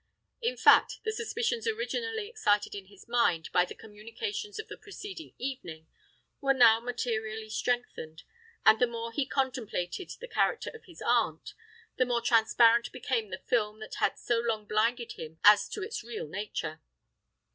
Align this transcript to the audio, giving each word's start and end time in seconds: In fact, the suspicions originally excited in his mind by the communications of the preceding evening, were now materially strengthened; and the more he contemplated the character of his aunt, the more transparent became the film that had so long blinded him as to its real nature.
In 0.41 0.57
fact, 0.57 0.97
the 1.05 1.11
suspicions 1.11 1.67
originally 1.67 2.27
excited 2.27 2.73
in 2.73 2.87
his 2.87 3.07
mind 3.07 3.51
by 3.51 3.65
the 3.65 3.75
communications 3.75 4.57
of 4.57 4.67
the 4.67 4.75
preceding 4.75 5.35
evening, 5.37 5.85
were 6.39 6.55
now 6.55 6.79
materially 6.79 7.49
strengthened; 7.51 8.23
and 8.65 8.79
the 8.79 8.87
more 8.87 9.11
he 9.11 9.27
contemplated 9.27 10.09
the 10.19 10.27
character 10.27 10.71
of 10.73 10.85
his 10.85 11.03
aunt, 11.05 11.53
the 11.97 12.05
more 12.07 12.21
transparent 12.21 12.91
became 12.91 13.29
the 13.29 13.43
film 13.45 13.79
that 13.81 13.93
had 13.99 14.17
so 14.17 14.39
long 14.39 14.65
blinded 14.65 15.11
him 15.11 15.37
as 15.43 15.69
to 15.69 15.83
its 15.83 16.03
real 16.03 16.27
nature. 16.27 16.81